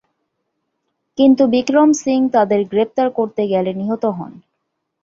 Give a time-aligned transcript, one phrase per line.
[1.17, 4.31] কিন্তু বিক্রম সিং তাদের গ্রেপ্তার করতে গেলে নিহত হন।